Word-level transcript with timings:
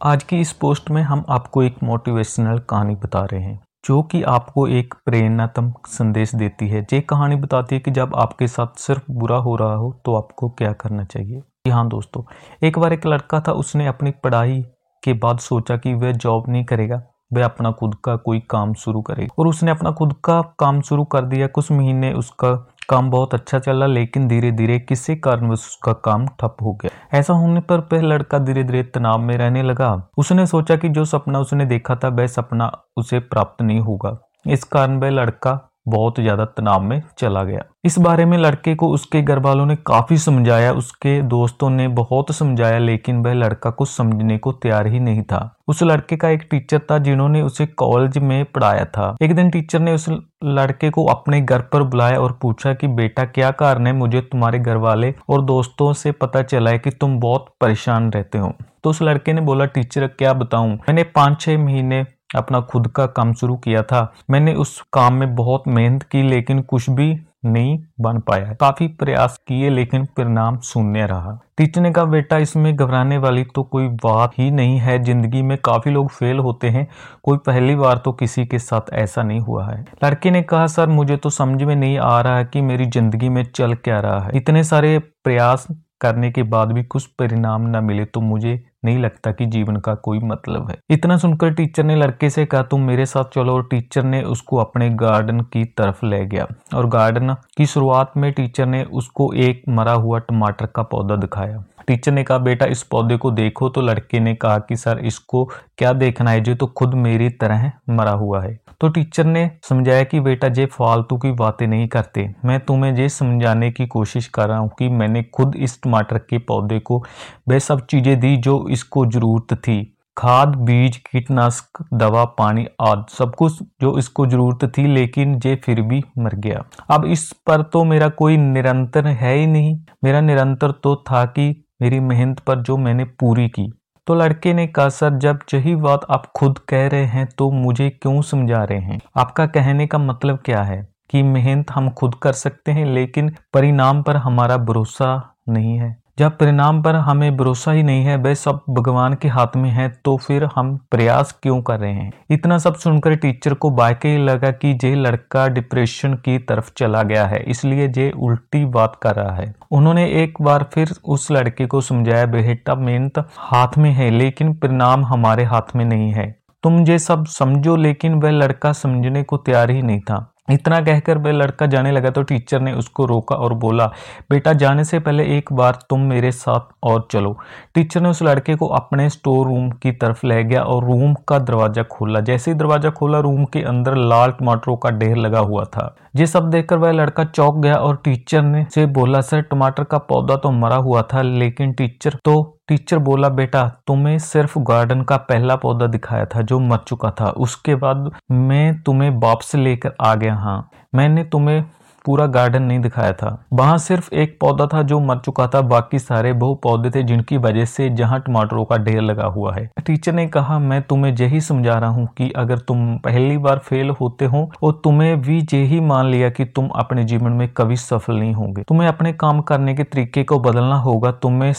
आज 0.00 0.22
की 0.22 0.40
इस 0.40 0.52
पोस्ट 0.52 0.90
में 0.90 1.00
हम 1.02 1.24
आपको 1.28 1.62
एक 1.62 1.76
मोटिवेशनल 1.82 2.58
कहानी 2.70 2.94
बता 2.94 3.24
रहे 3.24 3.40
हैं, 3.40 3.58
जो 3.84 4.02
कि 4.02 4.22
आपको 4.22 4.66
एक 4.68 4.94
प्रेरणात्मक 5.06 5.86
संदेश 5.86 6.34
देती 6.34 6.68
है। 6.68 6.82
ये 6.92 7.00
कहानी 7.00 7.36
बताती 7.36 7.74
है 7.74 7.80
कि 7.80 7.90
जब 7.90 8.14
आपके 8.16 8.48
साथ 8.48 8.78
सिर्फ़ 8.78 9.10
बुरा 9.10 9.36
हो 9.36 9.56
रहा 9.56 9.74
हो 9.74 9.92
तो 10.04 10.14
आपको 10.14 10.48
क्या 10.50 10.72
करना 10.72 11.04
चाहिए? 11.04 11.40
जी 11.40 11.70
हाँ 11.70 11.86
दोस्तों, 11.88 12.22
एक 12.62 12.78
बार 12.78 12.92
एक 12.92 13.06
लड़का 13.06 13.40
था, 13.40 13.52
उसने 13.52 13.86
अपनी 13.86 14.10
पढ़ाई 14.24 14.62
के 15.02 15.12
बाद 15.14 15.38
सोचा 15.38 15.76
कि 15.76 15.94
वह 15.94 16.12
जॉब 16.12 16.48
नहीं 16.48 16.64
करेगा, 16.64 17.02
वह 17.32 17.44
अपना 17.44 17.72
खुद 17.72 17.96
का 18.04 18.16
कोई 18.16 18.40
काम 18.50 18.74
शुरू 18.76 19.02
करेगा। 19.02 19.34
और 19.38 19.48
उसने 19.48 19.70
अपना 19.70 19.90
खुद 19.90 20.14
का 20.24 20.40
काम 20.58 20.80
शुरू 20.80 21.04
कर 21.06 21.24
दिया। 21.24 21.46
कुछ 21.46 21.72
महीने 21.72 22.12
उसका 22.12 22.54
काम 22.88 23.10
बहुत 23.10 23.34
अच्छा 23.34 23.58
चला, 23.58 23.86
लेकिन 23.86 24.28
धीरे 24.28 24.52
धीरे 24.52 24.78
किसी 24.78 25.16
कारण 25.16 25.50
उसका 25.50 25.92
काम 25.92 26.26
ठप 26.26 26.56
हो 26.62 26.72
गया। 26.72 27.18
ऐसा 27.18 27.32
होने 27.32 27.60
पर 27.60 27.78
वह 27.92 28.00
लड़का 28.00 28.38
धीरे 28.38 28.64
धीरे 28.64 28.82
तनाव 28.82 29.18
में 29.18 29.36
रहने 29.36 29.62
लगा। 29.62 30.08
उसने 30.18 30.46
सोचा 30.46 30.76
कि 30.76 30.88
जो 30.88 31.04
सपना 31.04 31.38
उसने 31.38 31.64
देखा 31.64 31.96
था, 31.96 32.08
वह 32.08 32.26
सपना 32.26 32.72
उसे 32.96 33.18
प्राप्त 33.18 33.62
नहीं 33.62 33.80
होगा। 33.80 34.18
इस 34.46 34.64
कारण 34.64 34.96
वह 34.96 35.10
लड़का 35.10 35.70
बहुत 35.88 36.20
ज़्यादा 36.20 36.44
तनाव 36.44 36.80
में 36.80 37.02
चला 37.18 37.42
गया। 37.44 37.64
इस 37.84 37.98
बारे 37.98 38.24
में 38.24 38.38
लड़के 38.38 38.74
को 38.74 38.88
उसके 38.88 39.22
घर 39.22 39.38
वालों 39.38 39.66
ने 39.66 39.76
काफ़ी 39.76 40.18
समझाया, 40.18 40.72
उसके 40.72 41.20
दोस्तों 41.22 41.70
ने 41.70 41.88
बहुत 41.88 42.32
समझाया, 42.32 42.78
लेकिन 42.78 43.22
वह 43.24 43.34
लड़का 43.34 43.70
कुछ 43.70 43.88
समझने 43.88 44.38
को 44.38 44.52
तैयार 44.52 44.86
ही 44.86 45.00
नहीं 45.00 45.22
था। 45.22 45.54
उस 45.68 45.82
लड़के 45.82 46.16
का 46.16 46.28
एक 46.28 46.46
टीचर 46.50 46.78
था 46.78 46.98
जिन्होंने 46.98 47.42
उसे 47.42 47.66
कॉलेज 47.66 48.18
में 48.18 48.44
पढ़ाया 48.44 48.84
था। 48.84 49.16
एक 49.22 49.34
दिन 49.34 49.50
टीचर 49.50 49.78
ने 49.78 49.92
उस 49.92 50.08
लड़के 50.44 50.90
को 50.90 51.04
अपने 51.04 51.40
घर 51.40 51.60
पर 51.60 51.82
बुलाया 51.82 52.20
और 52.20 52.38
पूछा 52.42 52.74
कि, 52.74 52.86
बेटा, 52.86 53.24
क्या 53.24 53.50
कारण 53.50 53.86
है 53.86 53.92
मुझे 53.92 54.20
तुम्हारे 54.20 54.58
घर 54.58 54.76
वाले 54.76 55.14
और 55.28 55.42
दोस्तों 55.42 55.92
से 55.92 56.12
पता 56.12 56.42
चला 56.42 56.70
है 56.70 56.78
कि 56.78 56.90
तुम 56.90 57.20
बहुत 57.20 57.46
परेशान 57.60 58.10
रहते 58.10 58.38
हो? 58.38 58.52
तो 58.84 58.90
उस 58.90 59.02
लड़के 59.02 59.32
ने 59.32 59.40
बोला, 59.40 59.64
टीचर, 59.64 60.06
क्या 60.06 60.32
बताऊँ? 60.32 60.74
मैंने 60.74 61.02
पाँच 61.02 61.40
छह 61.40 61.58
महीने 61.58 62.06
अपना 62.30 62.60
खुद 62.62 62.88
का 62.88 63.06
काम 63.08 63.32
शुरू 63.32 63.56
किया 63.56 63.82
था। 63.82 64.12
मैंने 64.30 64.54
उस 64.54 64.80
काम 64.92 65.14
में 65.14 65.34
बहुत 65.34 65.68
मेहनत 65.68 66.02
की, 66.02 66.22
लेकिन 66.22 66.60
कुछ 66.62 66.90
भी 66.90 67.16
नहीं 67.46 67.78
बन 68.00 68.18
पाया। 68.18 68.52
काफ़ी 68.52 68.86
प्रयास 68.94 69.38
किए, 69.48 69.68
लेकिन 69.70 70.04
परिणाम 70.16 70.58
शून्य 70.60 71.06
रहा। 71.06 71.38
टीचर 71.58 71.80
ने 71.80 71.90
कहा 71.90 72.04
बेटा 72.04 72.38
इसमें 72.38 72.74
घबराने 72.76 73.18
वाली 73.18 73.44
तो 73.44 73.62
कोई 73.62 73.86
बात 74.04 74.38
ही 74.38 74.50
नहीं 74.50 74.78
है। 74.78 74.98
ज़िंदगी 75.04 75.42
में 75.42 75.56
काफ़ी 75.58 75.90
लोग 75.90 76.10
फेल 76.10 76.38
होते 76.38 76.68
हैं। 76.68 76.86
कोई 77.22 77.38
पहली 77.38 77.74
बार 77.76 77.98
तो 77.98 78.12
किसी 78.12 78.46
के 78.46 78.58
साथ 78.58 78.92
ऐसा 78.94 79.22
नहीं 79.22 79.40
हुआ 79.40 79.66
है। 79.66 79.80
लड़के 80.04 80.30
ने 80.30 80.42
कहा, 80.42 80.66
सर, 80.66 80.88
मुझे 80.88 81.16
तो 81.16 81.30
समझ 81.30 81.62
में 81.62 81.74
नहीं 81.76 81.98
आ 81.98 82.20
रहा 82.20 82.38
है 82.38 82.44
कि 82.44 82.60
मेरी 82.62 82.86
ज़िंदगी 82.86 83.28
में 83.28 83.44
चल 83.44 83.74
क्या 83.74 84.00
रहा 84.00 84.20
है। 84.20 84.36
इतने 84.36 84.64
सारे 84.64 84.98
प्रयास 84.98 85.66
करने 86.00 86.30
के 86.30 86.42
बाद 86.44 86.72
भी 86.72 86.82
कुछ 86.84 87.06
परिणाम 87.18 87.66
न 87.68 87.84
मिले 87.84 88.04
तो 88.04 88.20
मुझे 88.20 88.62
नहीं 88.84 88.98
लगता 88.98 89.32
कि 89.32 89.46
जीवन 89.46 89.76
का 89.76 89.94
कोई 89.94 90.18
मतलब 90.18 90.70
है। 90.70 90.78
इतना 90.90 91.16
सुनकर 91.16 91.50
टीचर 91.50 91.84
ने 91.84 91.96
लड़के 91.96 92.30
से 92.30 92.46
कहा, 92.46 92.62
तुम 92.62 92.80
मेरे 92.80 93.06
साथ 93.06 93.24
चलो। 93.24 93.54
और 93.54 93.62
टीचर 93.62 94.02
ने 94.02 94.22
उसको 94.22 94.56
अपने 94.56 94.90
गार्डन 94.90 95.40
की 95.40 95.64
तरफ़ 95.64 96.06
ले 96.06 96.26
गया। 96.26 96.46
और 96.74 96.86
गार्डन 96.86 97.34
की 97.34 97.66
शुरुआत 97.66 98.12
में 98.16 98.32
टीचर 98.32 98.66
ने 98.66 98.84
उसको 98.84 99.32
एक 99.32 99.62
मरा 99.68 99.92
हुआ 99.92 100.18
टमाटर 100.18 100.66
का 100.66 100.82
पौधा 100.82 101.16
दिखाया। 101.16 101.64
टीचर 101.86 102.12
ने 102.12 102.22
कहा, 102.22 102.38
बेटा, 102.38 102.66
इस 102.66 102.82
पौधे 102.82 103.16
को 103.16 103.30
देखो। 103.30 103.68
तो 103.68 103.80
लड़के 103.80 104.20
ने 104.20 104.34
कहा 104.34 104.58
कि, 104.58 104.76
सर, 104.76 104.98
इसको 104.98 105.44
क्या 105.78 105.92
देखना 105.92 106.30
है? 106.30 106.40
जो 106.40 106.54
तो 106.54 106.66
खुद 106.66 106.94
मेरी 106.94 107.28
तरह 107.30 107.72
मरा 107.90 108.10
हुआ 108.10 108.42
है। 108.42 108.58
तो 108.80 108.88
टीचर 108.88 109.24
ने 109.24 109.50
समझाया 109.62 110.02
कि, 110.04 110.20
बेटा, 110.20 110.48
जे 110.48 110.66
फालतू 110.66 111.16
की 111.16 111.30
बातें 111.32 111.66
नहीं 111.66 111.88
करते, 111.88 112.28
मैं 112.44 112.58
तुम्हें 112.60 112.94
ये 112.96 113.08
समझाने 113.08 113.70
की 113.70 113.86
कोशिश 113.86 114.26
कर 114.28 114.48
रहा 114.48 114.58
हूँ 114.58 114.70
कि 114.78 114.88
मैंने 114.88 115.22
खुद 115.22 115.56
इस 115.56 115.82
टमाटर 115.82 116.18
के 116.18 116.38
पौधे 116.38 116.78
को 116.78 117.02
वह 117.48 117.58
सब 117.58 117.86
चीज़ें 117.86 118.20
दी 118.20 118.36
जो 118.36 118.68
इसको 118.70 119.06
ज़रूरत 119.06 119.54
थी। 119.58 119.94
खाद, 120.16 120.54
बीज, 120.56 120.96
कीटनाशक, 120.96 121.82
दवा, 121.94 122.24
पानी 122.24 122.66
आदि, 122.80 123.14
सब 123.14 123.34
कुछ 123.34 123.62
जो 123.80 123.98
इसको 123.98 124.26
ज़रूरत 124.26 124.72
थी, 124.78 124.86
लेकिन 124.86 125.40
ये 125.46 125.54
फिर 125.56 125.82
भी 125.82 126.04
मर 126.18 126.34
गया। 126.34 126.64
अब 126.90 127.04
इस 127.04 127.32
पर 127.46 127.62
तो 127.62 127.84
मेरा 127.84 128.08
कोई 128.08 128.36
निरंतर 128.36 129.06
है 129.06 129.34
ही 129.34 129.46
नहीं। 129.46 129.78
मेरा 130.04 130.20
निरंतर 130.20 130.70
तो 130.70 130.96
था 130.96 131.24
कि 131.24 131.64
मेरी 131.82 132.00
मेहनत 132.00 132.40
पर 132.40 132.60
जो 132.60 132.76
मैंने 132.76 133.04
पूरी 133.04 133.48
की। 133.48 133.72
तो 134.08 134.14
लड़के 134.14 134.52
ने 134.54 134.66
कहा, 134.66 134.88
सर, 134.88 135.18
जब 135.18 135.38
यही 135.54 135.76
बात 135.76 136.06
आप 136.10 136.26
खुद 136.26 136.58
कह 136.58 136.88
रहे 136.88 137.04
हैं 137.04 137.26
तो 137.38 137.50
मुझे 137.50 137.90
क्यों 137.90 138.22
समझा 138.22 138.64
रहे 138.64 138.78
हैं? 138.78 139.00
आपका 139.16 139.46
कहने 139.46 139.86
का 139.86 139.98
मतलब 139.98 140.38
क्या 140.38 140.62
है? 140.62 140.88
कि 141.10 141.22
मेहनत 141.22 141.70
हम 141.70 141.90
खुद 141.90 142.14
कर 142.14 142.32
सकते 142.32 142.72
हैं, 142.72 142.86
लेकिन 142.86 143.34
परिणाम 143.52 144.02
पर 144.02 144.16
हमारा 144.16 144.56
भरोसा 144.56 145.34
नहीं 145.48 145.78
है। 145.78 145.96
जब 146.18 146.36
परिणाम 146.38 146.80
पर 146.82 146.94
हमें 146.94 147.36
भरोसा 147.36 147.72
ही 147.72 147.82
नहीं 147.82 148.04
है 148.04 148.16
वह 148.16 148.34
सब 148.34 148.60
भगवान 148.70 149.14
के 149.14 149.28
हाथ 149.28 149.56
में 149.56 149.68
है 149.70 149.88
तो 150.04 150.16
फिर 150.16 150.44
हम 150.56 150.76
प्रयास 150.90 151.32
क्यों 151.42 151.60
कर 151.62 151.78
रहे 151.80 151.92
हैं? 151.92 152.10
इतना 152.30 152.58
सब 152.58 152.74
सुनकर 152.74 153.14
टीचर 153.14 153.54
को 153.54 153.70
बाके 153.70 154.16
लगा 154.18 154.50
कि 154.52 154.72
जे 154.74 154.94
लड़का 154.94 155.46
डिप्रेशन 155.48 156.14
की 156.14 156.38
तरफ़ 156.38 156.70
चला 156.76 157.02
गया 157.02 157.26
है, 157.26 157.42
इसलिए 157.42 157.88
जे 157.88 158.10
उल्टी 158.10 158.64
बात 158.64 158.98
कर 159.02 159.14
रहा 159.14 159.34
है। 159.34 159.54
उन्होंने 159.70 160.06
एक 160.22 160.42
बार 160.42 160.68
फिर 160.74 160.94
उस 161.04 161.30
लड़के 161.30 161.66
को 161.66 161.80
समझाया 161.80 162.26
बेटा 162.26 162.74
मेहनत 162.74 163.18
हाथ 163.38 163.78
में 163.78 163.90
है, 163.90 164.10
लेकिन 164.10 164.52
परिणाम 164.54 165.04
हमारे 165.04 165.44
हाथ 165.44 165.76
में 165.76 165.84
नहीं 165.84 166.12
है। 166.12 166.34
तुम 166.64 166.80
ये 166.86 166.98
सब 166.98 167.24
समझो, 167.26 167.76
लेकिन 167.76 168.14
वह 168.14 168.30
लड़का 168.30 168.72
समझने 168.72 169.22
को 169.22 169.36
तैयार 169.36 169.70
ही 169.70 169.82
नहीं 169.82 170.00
था। 170.00 170.18
इतना 170.48 170.80
कहकर 170.80 171.18
वह 171.18 171.32
लड़का 171.32 171.66
जाने 171.66 171.90
लगा 171.92 172.10
तो 172.10 172.22
टीचर 172.22 172.60
ने 172.60 172.72
उसको 172.72 173.04
रोका 173.06 173.36
और 173.36 173.54
बोला, 173.54 173.86
बेटा, 174.30 174.52
जाने 174.52 174.84
से 174.84 174.98
पहले 174.98 175.24
एक 175.36 175.52
बार 175.52 175.78
तुम 175.90 176.00
मेरे 176.00 176.32
साथ 176.32 176.68
और 176.82 177.06
चलो। 177.12 177.36
टीचर 177.74 178.00
ने 178.00 178.08
उस 178.08 178.22
लड़के 178.22 178.54
को 178.54 178.66
अपने 178.68 179.08
स्टोर 179.10 179.46
रूम 179.46 179.70
की 179.72 179.92
तरफ़ 179.92 180.26
ले 180.26 180.42
गया 180.44 180.62
और 180.62 180.84
रूम 180.84 181.14
का 181.28 181.38
दरवाज़ा 181.38 181.82
खोला। 181.82 182.20
जैसे 182.20 182.50
ही 182.50 182.56
दरवाज़ा 182.58 182.90
खोला, 182.90 183.18
रूम 183.18 183.44
के 183.44 183.62
अंदर 183.62 183.96
लाल 183.96 184.30
टमाटरों 184.30 184.76
का 184.76 184.90
ढेर 184.90 185.16
लगा 185.16 185.38
हुआ 185.40 185.64
था। 185.66 185.94
ये 186.16 186.26
सब 186.26 186.50
देखकर 186.50 186.78
वह 186.78 186.92
लड़का 186.92 187.24
चौक 187.24 187.58
गया 187.58 187.74
और 187.74 187.96
टीचर 188.04 188.42
ने 188.42 188.66
से 188.74 188.86
बोला, 188.88 189.20
सर, 189.20 189.40
टमाटर 189.42 189.84
का 189.84 189.98
पौधा 189.98 190.36
तो 190.36 190.50
मरा 190.50 190.76
हुआ 190.76 191.02
था, 191.02 191.22
लेकिन 191.22 191.72
टीचर 191.72 192.16
तो 192.24 192.57
टीचर 192.68 192.98
बोला, 192.98 193.28
बेटा, 193.28 193.68
तुम्हें 193.86 194.18
सिर्फ़ 194.18 194.58
गार्डन 194.58 195.02
का 195.02 195.16
पहला 195.16 195.56
पौधा 195.56 195.86
दिखाया 195.86 196.24
था 196.24 196.42
जो 196.42 196.58
मर 196.60 196.76
चुका 196.76 197.10
था। 197.10 197.30
उसके 197.30 197.74
बाद 197.74 198.10
मैं 198.30 198.82
तुम्हें 198.82 199.10
वापस 199.10 199.54
लेकर 199.54 199.92
आ 200.00 200.14
गया 200.14 200.34
हाँ। 200.34 200.70
मैंने 200.94 201.24
तुम्हें 201.24 201.64
पूरा 202.08 202.26
गार्डन 202.28 202.62
नहीं 202.62 202.80
दिखाया 202.80 203.12
था। 203.12 203.28
वहाँ 203.52 203.78
सिर्फ़ 203.80 204.08
एक 204.14 204.36
पौधा 204.40 204.66
था 204.66 204.82
जो 204.84 205.00
मर 205.02 205.18
चुका 205.20 205.46
था। 205.46 205.60
बाकी 205.68 205.98
सारे 205.98 206.32
बहु 206.34 206.54
पौधे 206.62 206.90
थे 206.90 207.02
जिनकी 207.04 207.36
वजह 207.38 207.64
से 207.66 207.88
जहाँ 207.92 208.20
टमाटरों 208.20 208.64
का 208.64 208.76
ढेर 208.78 209.00
लगा 209.02 209.26
हुआ 209.28 209.54
है। 209.54 209.68
टीचर 209.78 210.12
ने 210.12 210.26
कहा, 210.28 210.58
मैं 210.58 210.80
तुम्हें 210.82 211.14
यही 211.14 211.40
समझा 211.40 211.74
रहा 211.74 211.90
हूँ 211.90 212.06
कि 212.18 212.30
अगर 212.36 212.58
तुम 212.60 212.96
पहली 212.98 213.36
बार 213.38 213.58
फेल 213.60 213.90
होते 213.90 214.24
हो 214.24 214.48
और 214.62 214.80
तुम्हें 214.84 215.20
भी 215.22 215.38
यही 215.52 215.80
मान 215.82 216.06
लिया 216.06 216.30
कि 216.30 216.44
तुम 216.46 216.68
अपने 216.76 217.04
जीवन 217.04 217.32
में 217.32 217.46
कभी 217.48 217.76
सफल 217.78 218.16
नहीं 218.16 218.32
होंगे, 218.34 218.62
तुम्हें 218.62 218.88
अपने 218.88 219.12
काम 219.14 219.40
करने 219.42 219.74
के 219.74 219.84
तरीके 219.84 220.24
को 220.24 220.38
बदलना 220.40 220.76
होगा, 220.78 221.12
तुम्हें 221.12 221.52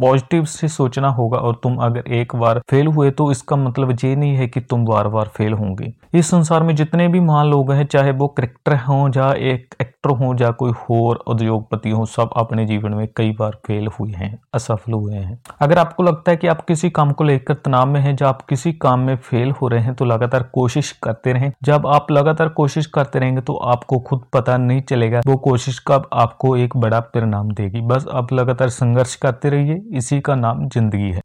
पॉजिटिव 0.00 0.44
से 0.46 0.68
सोचना 0.70 1.08
होगा 1.10 1.38
और 1.38 1.60
तुम 1.62 1.76
अगर 1.78 2.12
एक 2.12 2.34
बार 2.36 2.60
फेल 2.70 2.86
हुए 2.88 3.10
तो 3.12 3.30
इसका 3.30 3.56
मतलब 3.58 3.96
ये 4.04 4.14
नहीं 4.16 4.34
है 4.36 4.46
कि 4.48 4.60
तुम 4.62 4.84
बार 4.84 5.08
बार 5.08 5.30
फेल 5.36 5.52
होंगे। 5.52 5.92
इस 6.14 6.30
संसार 6.30 6.62
में 6.62 6.74
जितने 6.76 7.08
भी 7.08 7.20
महान 7.22 7.46
लोग 7.46 7.72
हैं, 7.72 7.86
चाहे 7.86 8.10
वो 8.12 8.28
क्रिकेटर 8.28 8.76
हों 8.78 9.08
या 9.16 9.32
एक 9.44 9.74
एक्टर 10.04 10.16
हो 10.16 10.34
या 10.40 10.50
कोई 10.52 10.72
और 10.92 11.16
उद्योगपति 11.26 11.90
हो, 11.90 12.04
सब 12.06 12.30
अपने 12.36 12.64
जीवन 12.66 12.94
में 12.94 13.06
कई 13.16 13.30
बार 13.32 13.56
फेल 13.66 13.86
हुए 13.98 14.12
हैं, 14.12 14.38
असफल 14.54 14.92
हुए 14.92 15.14
हैं। 15.14 15.38
अगर 15.60 15.78
आपको 15.78 16.02
लगता 16.02 16.30
है 16.30 16.36
कि 16.36 16.46
आप 16.46 16.64
किसी 16.66 16.90
काम 16.90 17.12
को 17.12 17.24
लेकर 17.24 17.54
तनाव 17.56 17.86
में 17.86 18.00
हैं, 18.00 18.14
जब 18.16 18.26
आप 18.26 18.42
किसी 18.42 18.72
काम 18.74 19.00
में 19.00 19.16
फेल 19.18 19.50
हो 19.52 19.68
रहे 19.68 19.80
हैं 19.80 19.94
तो 19.94 20.04
लगातार 20.04 20.42
कोशिश 20.52 20.90
करते 21.02 21.32
रहें। 21.32 21.50
जब 21.62 21.86
आप 21.86 22.10
लगातार 22.10 22.48
कोशिश 22.50 22.86
करते 22.88 23.18
रहेंगे 23.18 23.40
तो 23.40 23.56
आपको 23.66 23.98
खुद 24.00 24.24
पता 24.32 24.56
नहीं 24.56 24.80
चलेगा, 24.82 25.20
वो 25.26 25.36
कोशिश 25.38 25.78
कब 25.86 26.08
आपको 26.12 26.56
एक 26.56 26.76
बड़ा 26.76 27.00
परिणाम 27.02 27.50
देगी। 27.52 27.80
बस 27.82 28.06
आप 28.12 28.32
लगातार 28.32 28.68
संघर्ष 28.70 29.14
करते 29.16 29.50
रहिए, 29.50 29.82
इसी 29.92 30.20
का 30.20 30.34
नाम 30.34 30.68
ज़िंदगी 30.68 31.10
है। 31.10 31.20